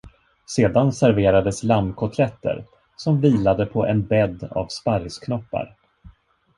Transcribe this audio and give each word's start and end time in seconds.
Sedan 0.45 0.91
serverades 0.93 1.63
lammkotletter, 1.63 2.65
som 2.95 3.21
vilade 3.21 3.65
på 3.65 3.85
en 3.85 4.05
bädd 4.07 4.43
av 4.43 4.67
sparrisknoppar. 4.67 5.75